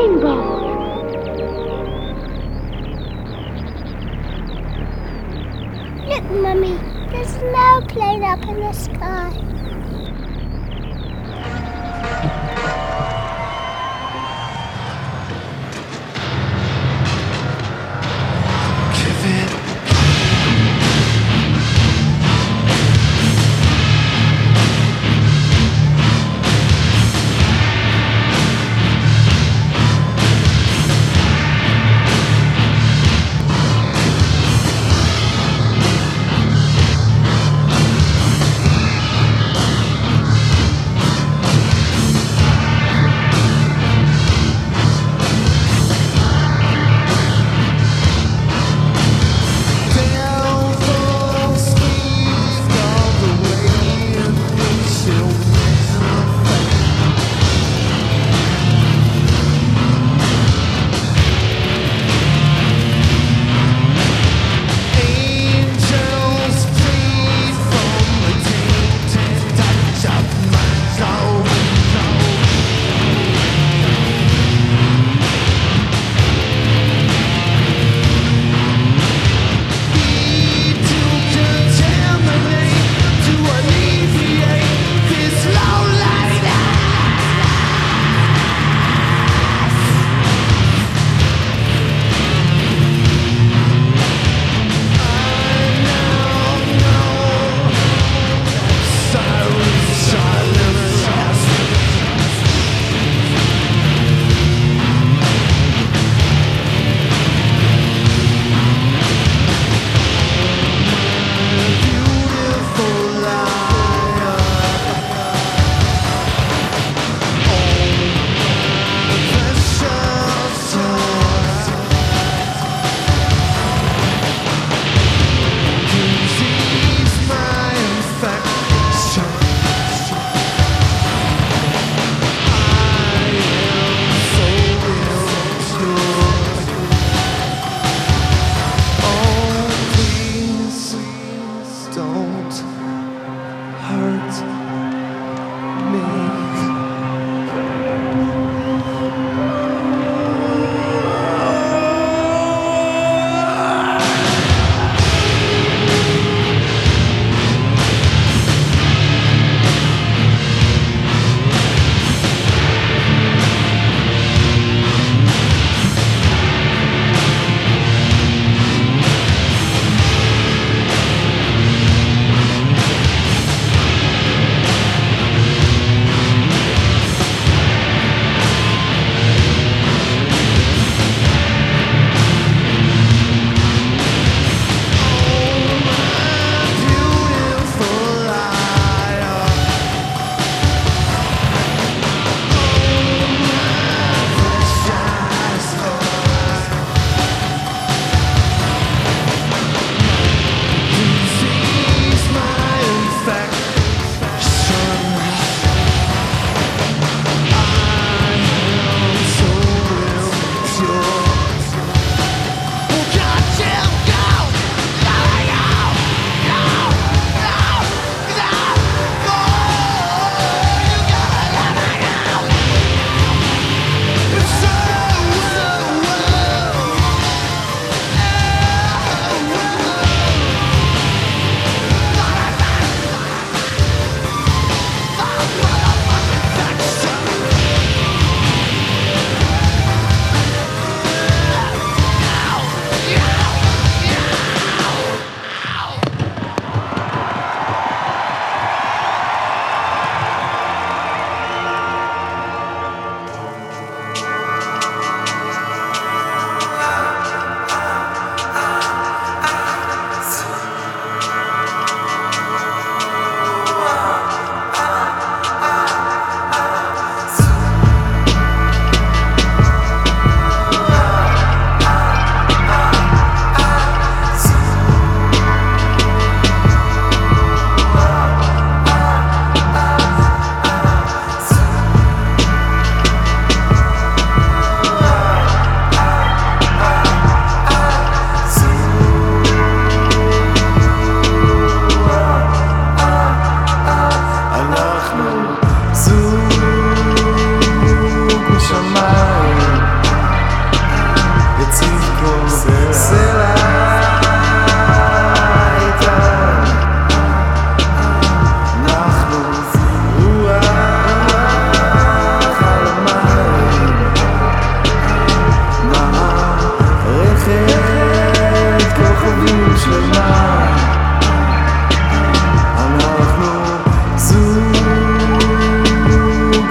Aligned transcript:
rainbow. 0.00 0.39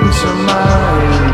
into 0.09 0.33
mine 0.33 1.28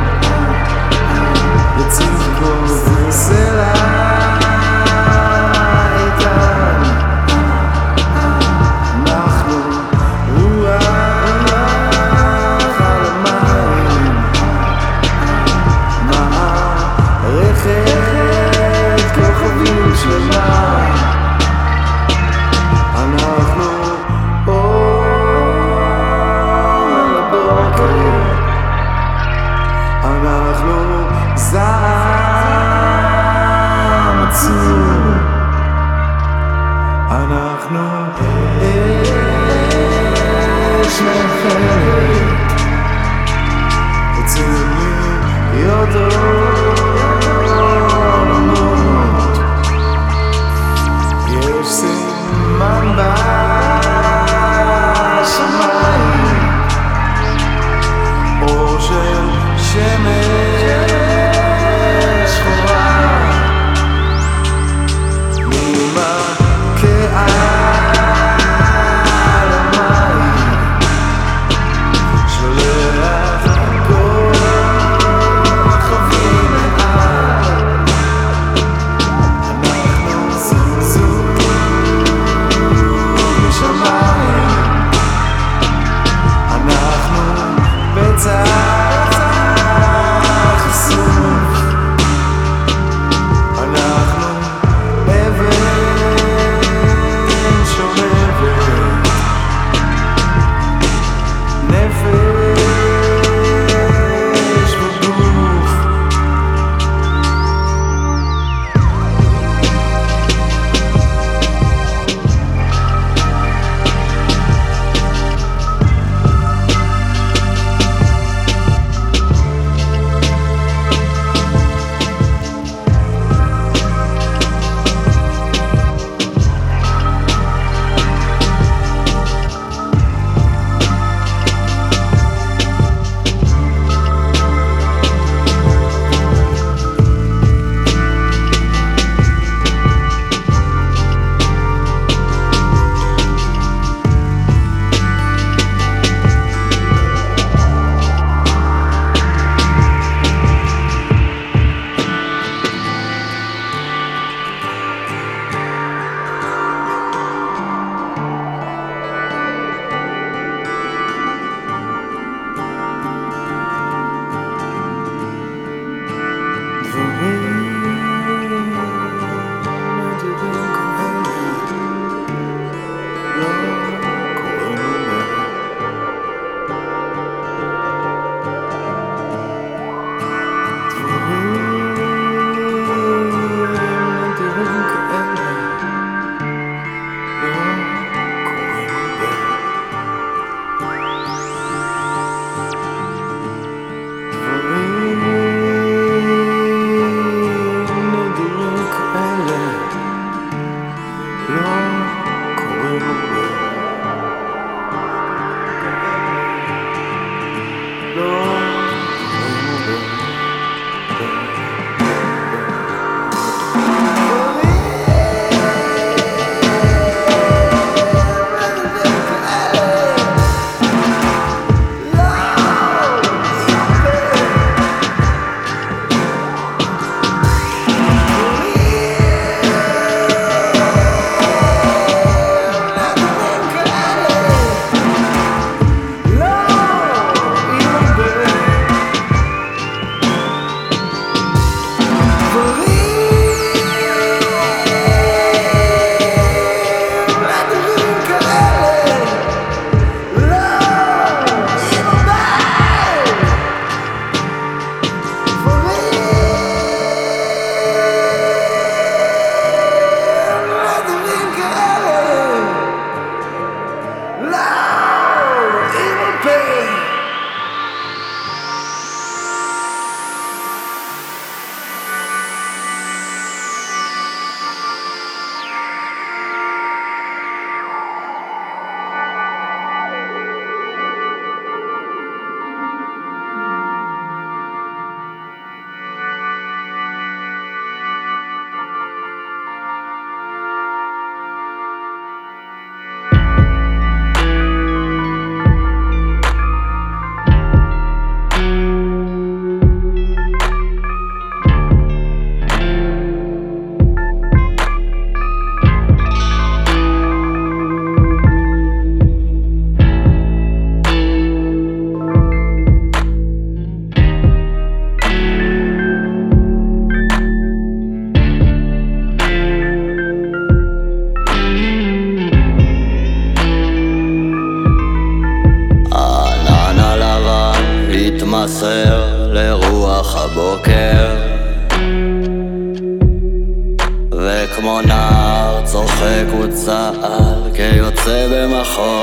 וצהל 337.46 337.74
כיוצא 337.74 338.48
במחור 338.52 339.22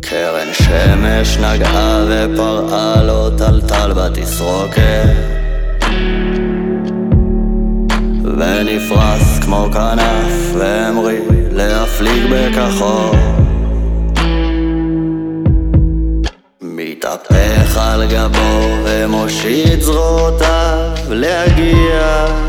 קרן 0.00 0.52
שמש 0.52 1.38
נגעה 1.38 2.04
ופרעה 2.08 3.02
לו 3.02 3.30
טלטל 3.30 3.92
בתסרוקת. 3.92 5.06
ונפרס 8.24 9.38
כמו 9.44 9.68
כנף 9.72 10.54
והמריא 10.58 11.20
להפליג 11.52 12.22
בכחול 12.32 13.16
מתהפך 16.62 17.78
על 17.78 18.06
גבו 18.06 18.76
ומושיט 18.84 19.80
זרועותיו 19.80 20.90
להגיע 21.08 22.45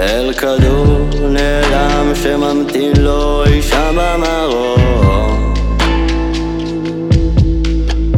אל 0.00 0.32
כדור 0.32 1.08
נעלם 1.20 2.12
שממתין 2.14 2.92
לו 3.00 3.44
אי 3.46 3.62
שם 3.62 3.96
במרום. 3.96 5.54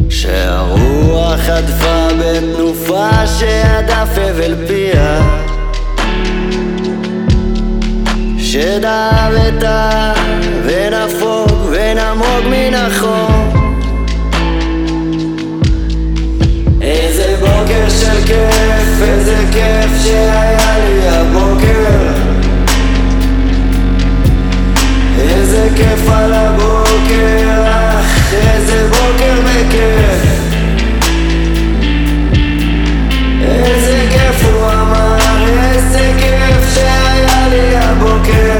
שהרוח 0.09 1.49
הדפה 1.49 2.07
בתנופה 2.19 3.27
שהדף 3.39 4.17
הבל 4.17 4.67
פיה. 4.67 5.21
שדאבתה 8.37 10.13
ונפוג 10.65 11.69
ונמוג 11.71 12.47
מן 12.49 12.73
החום 12.73 13.42
בוקר 17.63 17.89
של 17.89 18.25
כיף, 18.25 19.01
איזה 19.01 19.37
כיף 19.51 20.03
שהיה 20.03 20.77
לי 20.77 21.09
הבוקר. 21.09 22.11
איזה 25.19 25.69
כיף 25.75 26.09
על 26.09 26.33
הבוקר, 26.33 27.63
אך 27.65 28.33
איזה 28.33 28.87
בוקר 28.89 29.41
בכיף. 29.45 30.23
איזה 33.41 34.05
כיף 34.11 34.45
הוא 34.45 34.71
אמר, 34.71 35.17
איזה 35.47 36.11
כיף 36.19 36.73
שהיה 36.75 37.47
לי 37.49 37.77
הבוקר. 37.77 38.59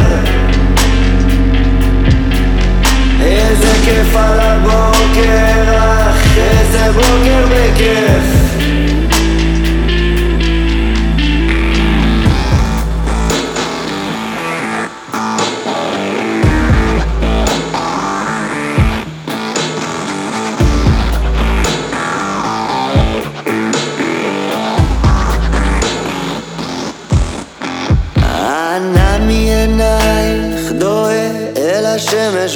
איזה 3.21 3.73
כיף 3.85 4.15
על 4.15 4.39
הבוקר, 4.39 5.75
אך 5.77 6.37
איזה 6.37 6.91
בוקר 6.91 7.45
בכיף 7.49 8.42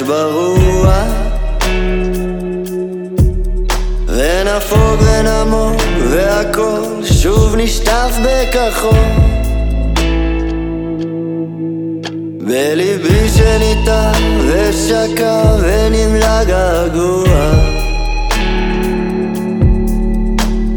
ברוח. 0.08 0.88
ונפוג 4.06 5.00
ונמוג 5.00 5.76
והכל 6.10 6.82
שוב 7.04 7.56
נשטף 7.56 8.18
בכחול. 8.24 9.28
בליבי 12.40 13.28
שניתן 13.28 14.12
ושקע 14.46 15.42
ונמלא 15.60 16.44
געגוע 16.44 17.50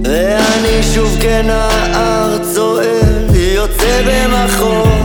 ואני 0.04 0.84
שוב 0.94 1.18
כנער 1.22 2.38
צועד 2.54 3.36
יוצא 3.36 4.02
במחול 4.06 5.00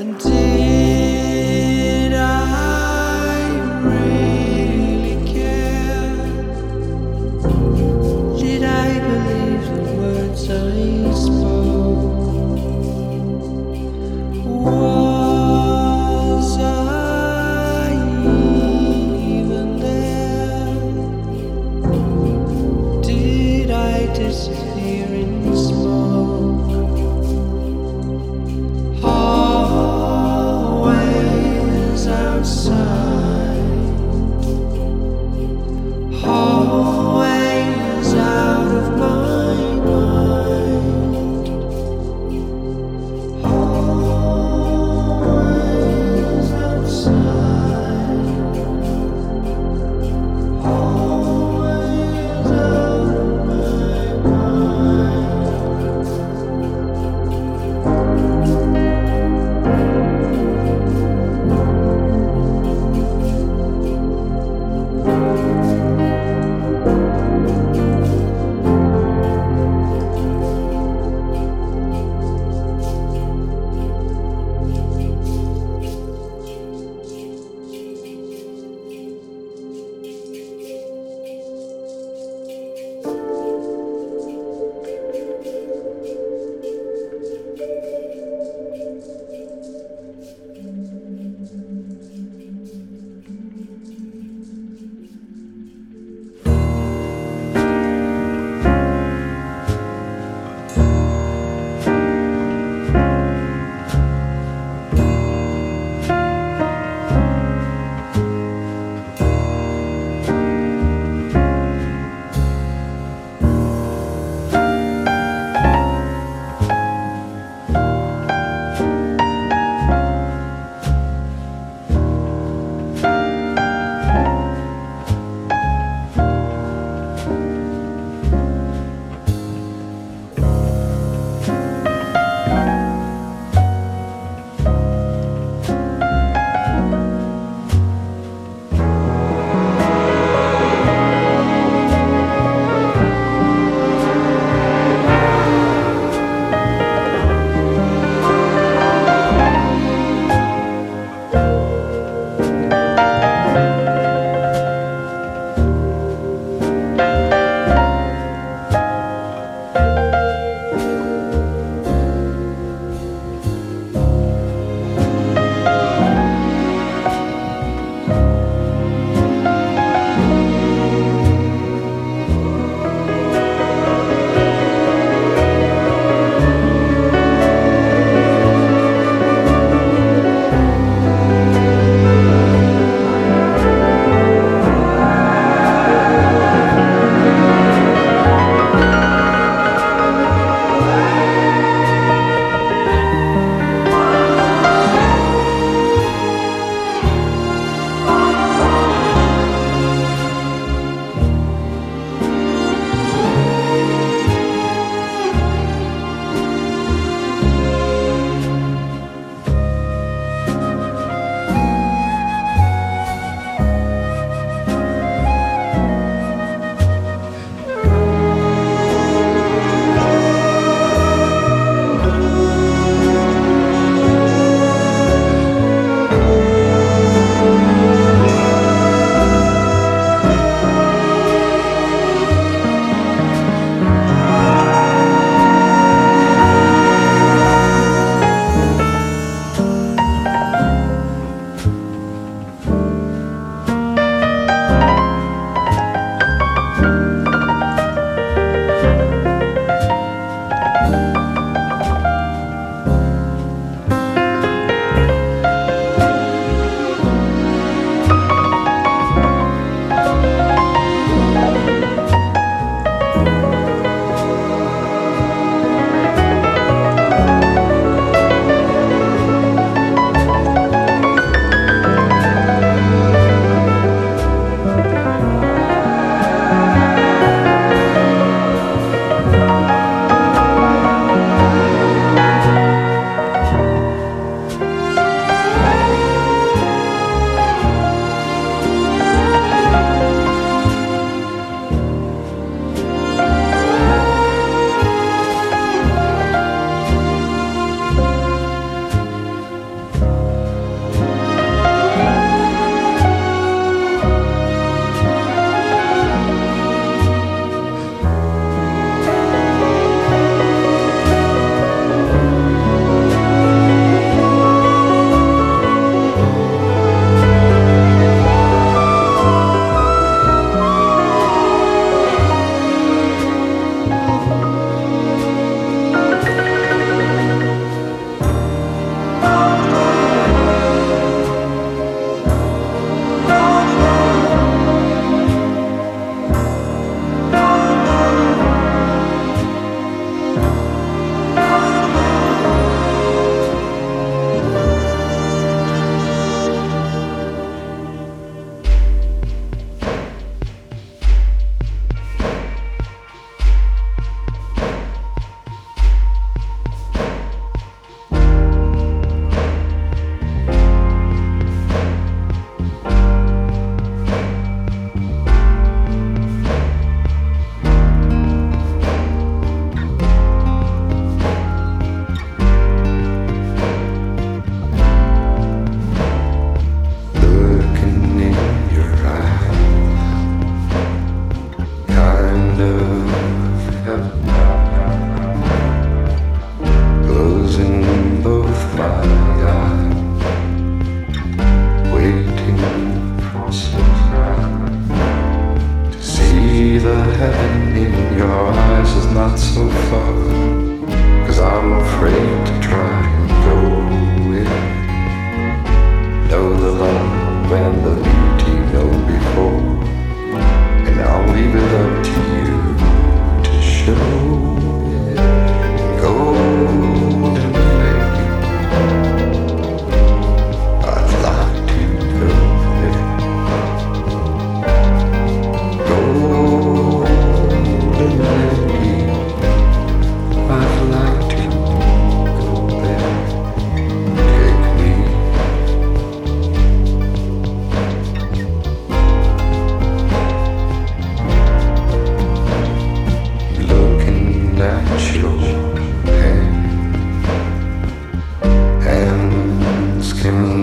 and 0.00 0.18
deep. 0.20 0.65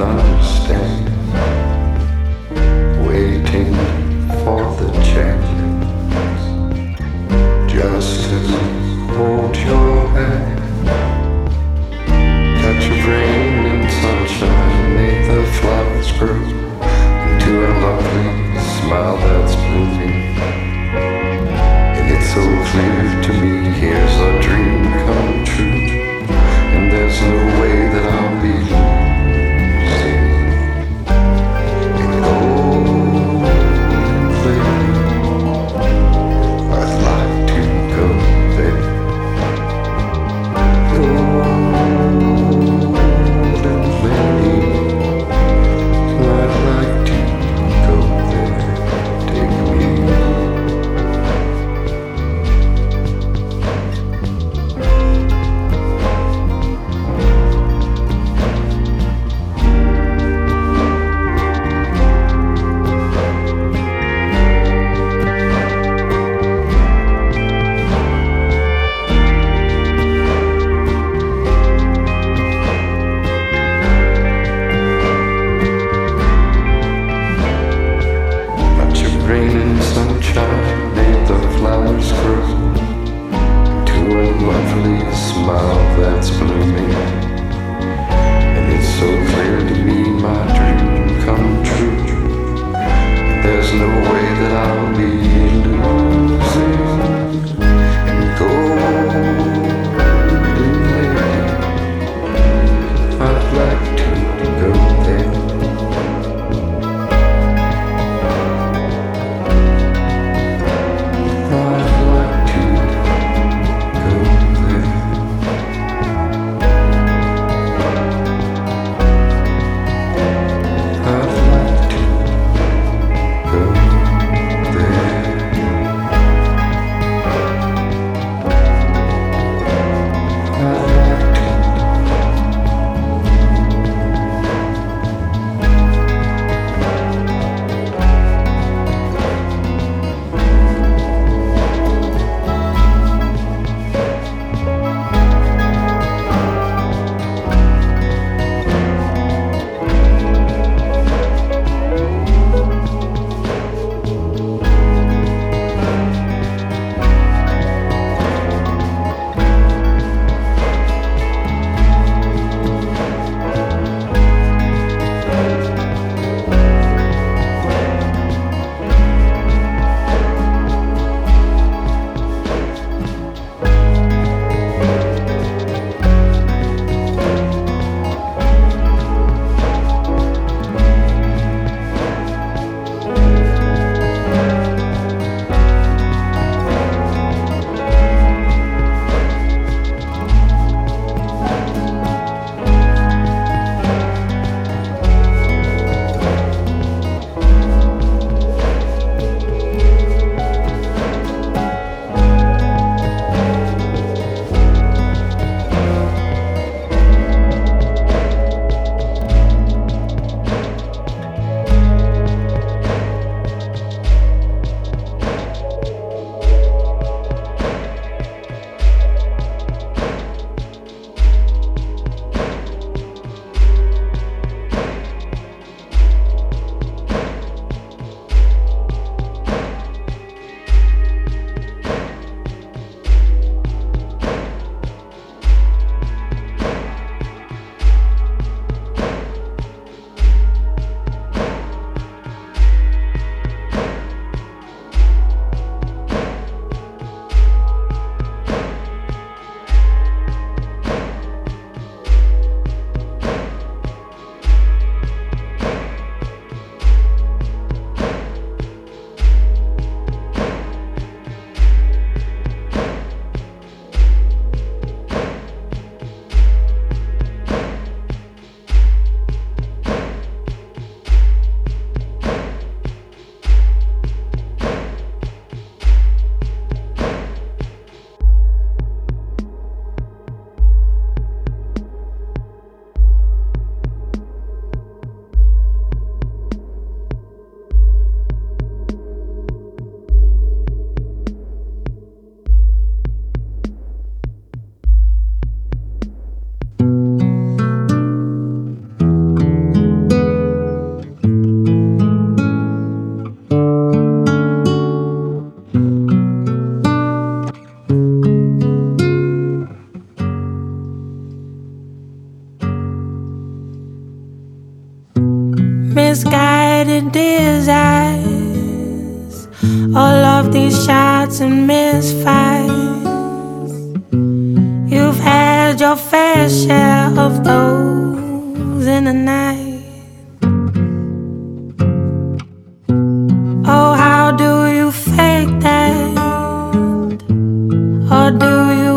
understand. 0.02 1.23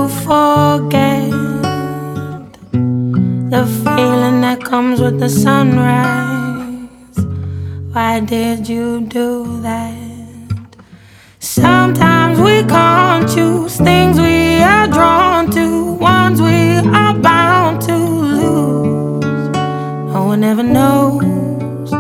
Forget 0.09 1.31
the 3.51 3.65
feeling 3.85 4.41
that 4.41 4.59
comes 4.65 5.01
with 5.01 5.19
the 5.19 5.29
sunrise? 5.29 7.17
Why 7.93 8.21
did 8.21 8.69
you 8.69 9.01
do 9.01 9.61
that? 9.63 9.95
Sometimes 11.39 12.39
we 12.41 12.63
can't 12.65 13.29
choose 13.29 13.77
things 13.77 14.21
we 14.21 14.63
are 14.63 14.87
drawn 14.87 15.51
to, 15.53 15.93
ones 15.95 16.41
we 16.41 16.79
are 16.95 17.15
bound 17.19 17.81
to 17.83 17.97
lose. 17.97 19.25
No 20.13 20.25
one 20.27 20.45
ever 20.45 20.63
knows 20.63 21.91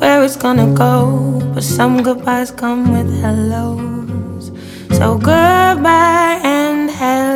where 0.00 0.22
it's 0.22 0.36
gonna 0.36 0.72
go, 0.74 1.40
but 1.54 1.64
some 1.64 2.02
goodbyes 2.02 2.50
come 2.50 2.92
with 2.92 3.10
hellos. 3.20 4.52
So 4.96 5.16
goodbye 5.18 6.40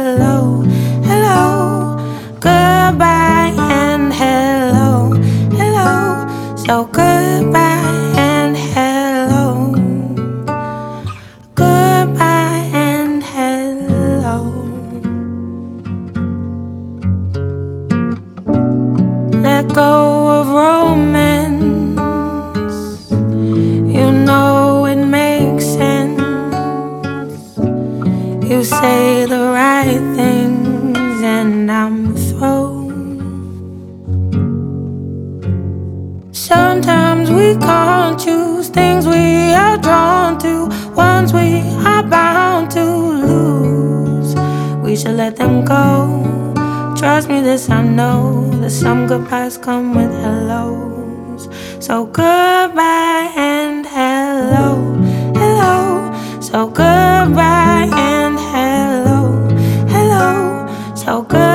hello, 0.04 0.60
hello, 1.08 1.96
goodbye 2.38 3.54
and 3.56 4.12
hello, 4.12 5.14
hello. 5.58 6.26
So 6.56 6.84
goodbye 6.84 8.12
and 8.18 8.54
hello. 8.54 9.72
Goodbye 11.54 12.68
and 12.74 13.22
hello. 13.22 14.38
Let 19.40 19.72
go 19.72 20.28
of 20.38 20.48
romance. 20.48 21.80
You 23.96 24.12
know 24.12 24.84
it 24.84 25.02
makes 25.02 25.64
sense. 25.64 26.20
You 28.50 28.62
say 28.62 29.24
the 29.24 29.43
can't 37.64 38.20
choose 38.20 38.68
things 38.68 39.06
we 39.06 39.52
are 39.54 39.78
drawn 39.78 40.38
to, 40.38 40.68
ones 40.94 41.32
we 41.32 41.60
are 41.92 42.02
bound 42.02 42.70
to 42.72 42.84
lose. 42.84 44.34
We 44.84 44.96
should 44.96 45.16
let 45.16 45.36
them 45.36 45.64
go. 45.64 45.84
Trust 46.96 47.28
me, 47.28 47.40
this 47.40 47.70
I 47.70 47.82
know 47.82 48.50
that 48.60 48.70
some 48.70 49.06
goodbyes 49.06 49.56
come 49.56 49.94
with 49.94 50.12
hellos. 50.22 51.48
So 51.80 52.06
goodbye 52.06 53.32
and 53.36 53.86
hello, 53.86 54.68
hello. 55.40 55.78
So 56.40 56.66
goodbye 56.66 57.88
and 58.12 58.38
hello, 58.52 59.18
hello. 59.94 60.24
So 60.94 61.22
goodbye 61.22 61.53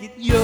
make 0.00 0.10
it 0.10 0.18
yours 0.18 0.35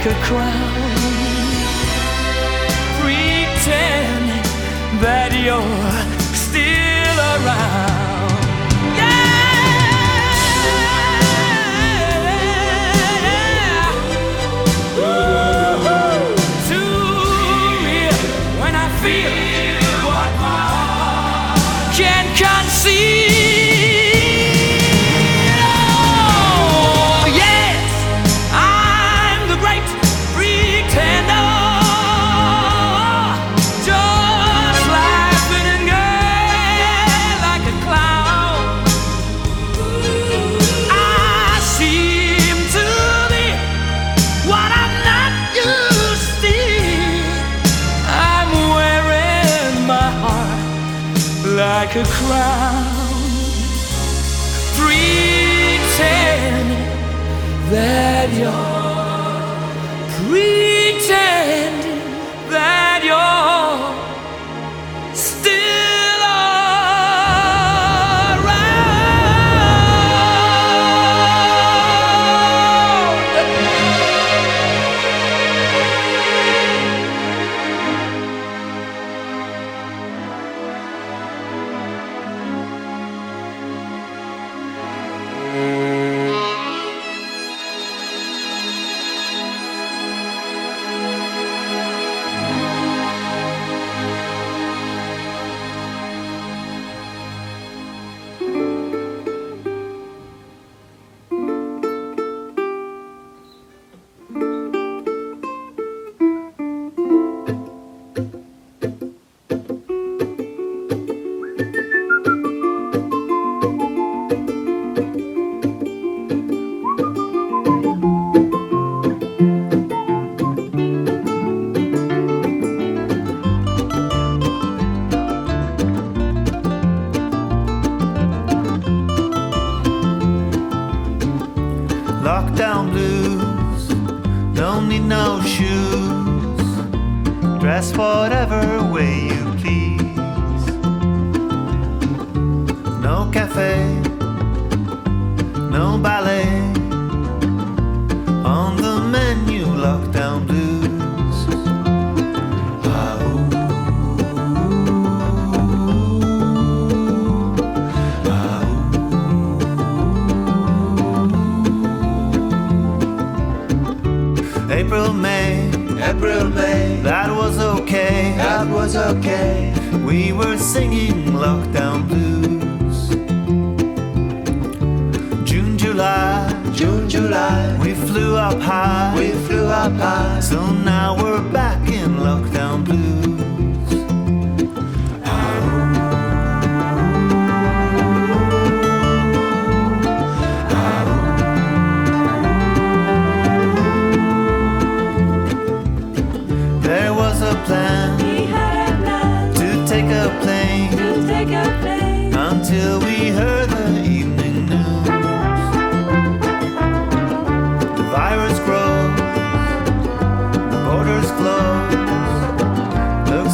like 0.00 0.16
a 0.16 0.22
crown. 0.22 0.69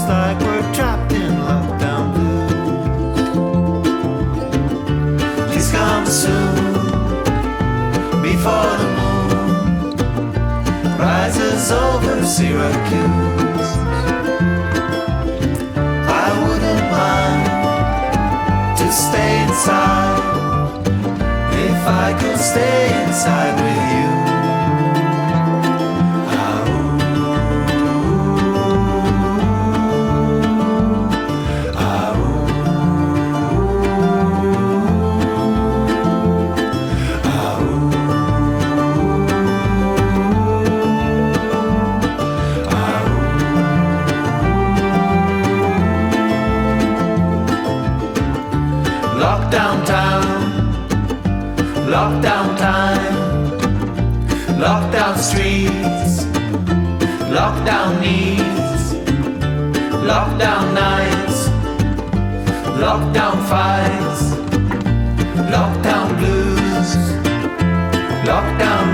like 0.09 0.39
we're 0.41 0.73
trapped 0.73 1.13
in 1.13 1.33
lockdown 1.49 2.15
blues. 2.15 3.29
Please 5.49 5.71
come 5.73 6.07
soon, 6.07 6.55
before 8.23 8.77
the 8.83 8.89
moon 8.99 9.97
rises 10.99 11.73
over 11.73 12.25
Syracuse. 12.25 13.71
I 16.25 16.29
wouldn't 16.43 16.85
mind 16.97 17.45
to 18.79 18.87
stay 18.93 19.43
inside 19.43 20.21
if 21.69 21.87
I 21.87 22.13
could 22.21 22.39
stay 22.39 23.05
inside. 23.05 23.66
Lockdown 57.67 58.01
needs, 58.01 58.95
lockdown 60.07 60.73
nights, 60.73 61.49
lockdown 62.79 63.37
fights, 63.49 64.23
lockdown 65.51 66.17
blues, 66.19 66.91
lockdown 68.25 68.86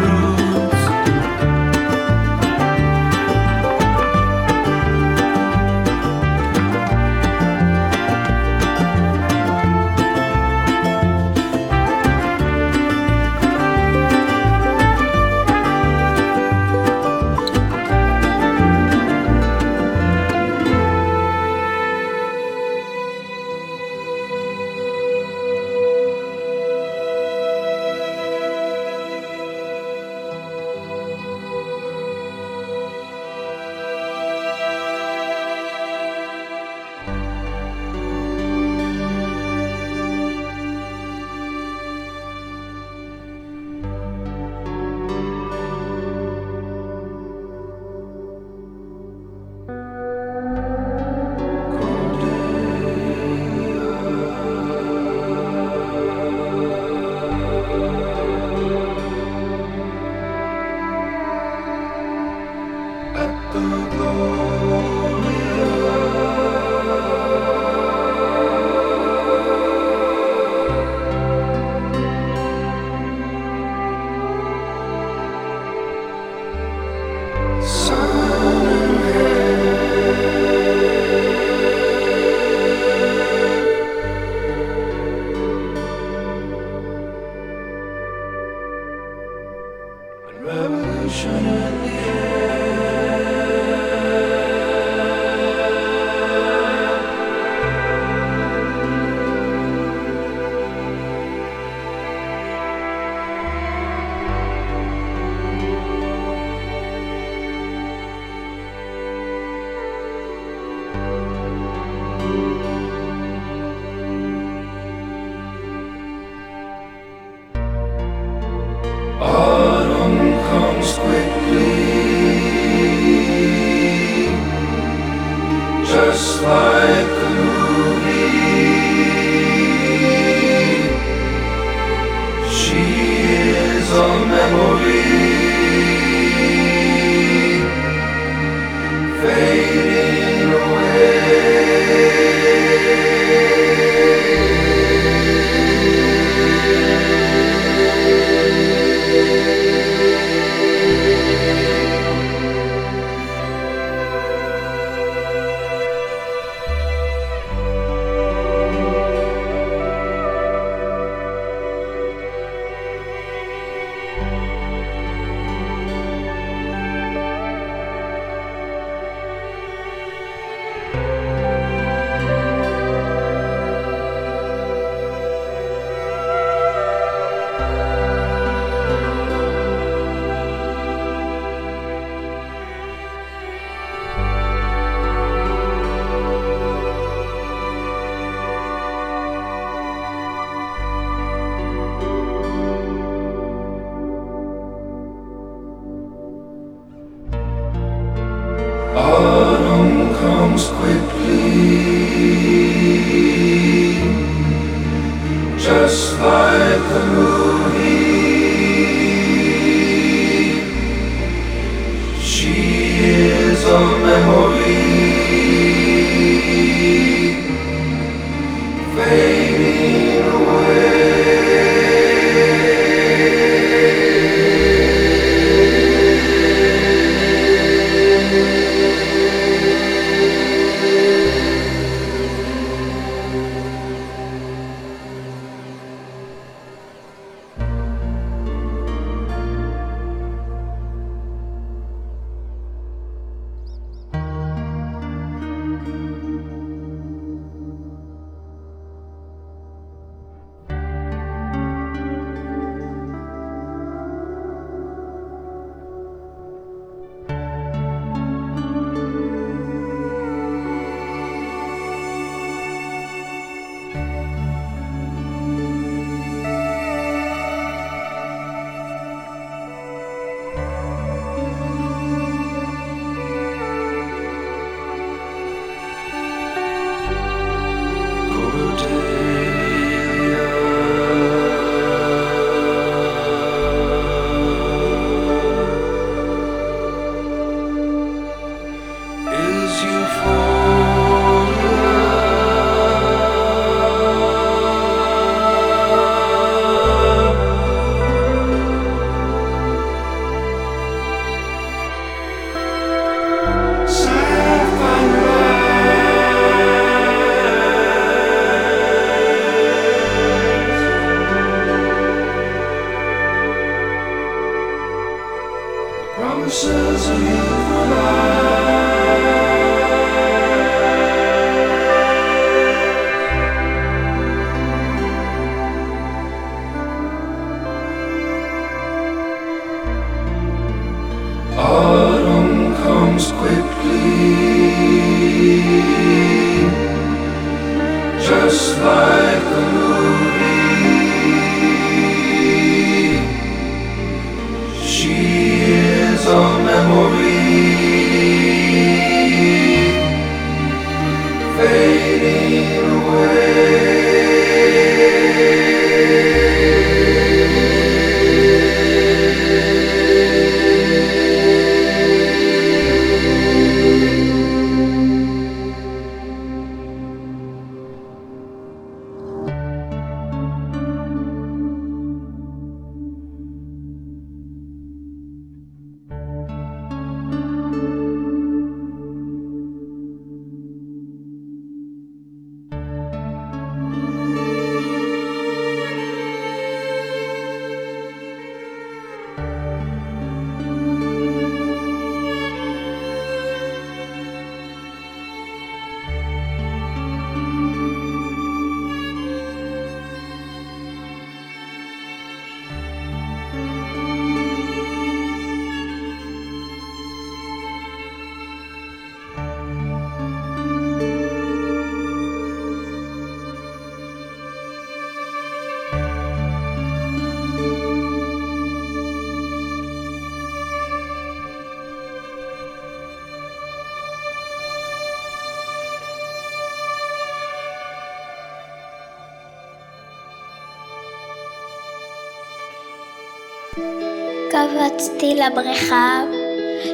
רצתי 434.76 435.34
לבריכה, 435.34 436.22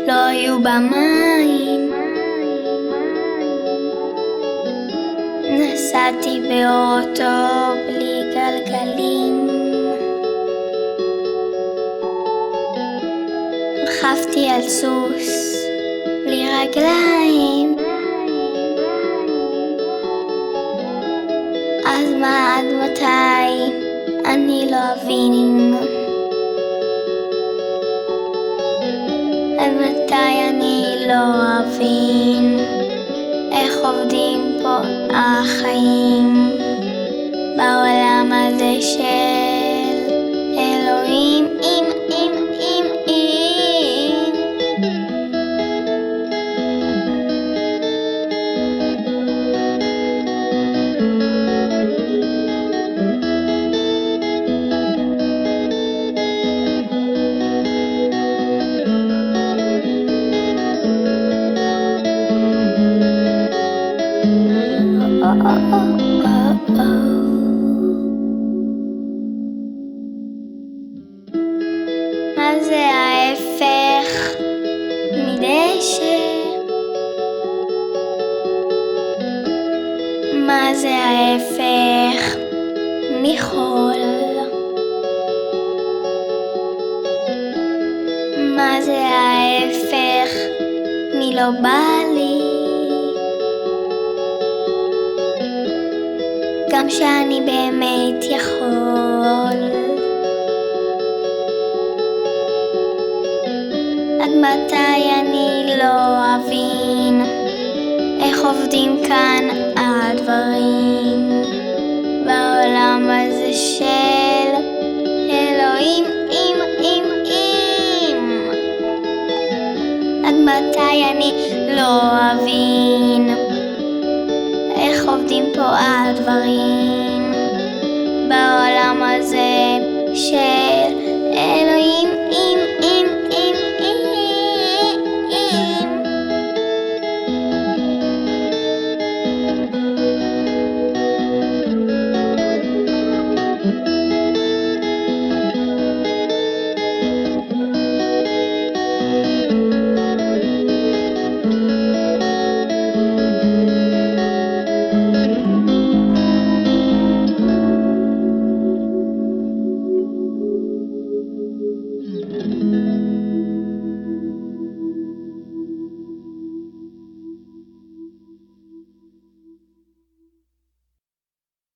לא 0.06 0.12
היו 0.12 0.62
בה 0.62 0.78
מים. 0.78 1.92
נסעתי 5.50 6.40
באוטו 6.40 7.74
בלי 7.86 8.20
גלגלים. 8.34 9.48
רכבתי 13.82 14.48
על 14.48 14.62
סוס 14.62 15.56
בלי 16.24 16.48
רגליים. 16.60 17.76
אז 21.86 22.14
מה 22.20 22.56
עד 22.56 22.64
מתי? 22.64 23.72
אני 24.24 24.68
לא 24.70 24.92
אבין. 24.92 25.67
להבין 31.78 32.58
איך 33.52 33.74
עובדים 33.84 34.58
פה 34.62 34.78
החיים 35.10 36.50
בעולם 37.56 38.32
הזה 38.32 38.82
של... 38.82 39.27